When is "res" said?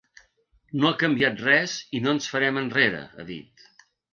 1.49-1.75